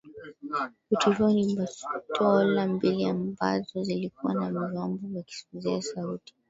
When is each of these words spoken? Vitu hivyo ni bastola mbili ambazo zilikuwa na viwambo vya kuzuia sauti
Vitu 0.89 1.09
hivyo 1.09 1.27
ni 1.29 1.55
bastola 1.55 2.67
mbili 2.67 3.05
ambazo 3.05 3.83
zilikuwa 3.83 4.33
na 4.33 4.49
viwambo 4.51 5.07
vya 5.07 5.23
kuzuia 5.51 5.81
sauti 5.81 6.35